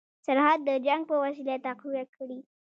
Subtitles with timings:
[0.25, 2.39] سرحد د جنګ په وسیله تقویه کړي.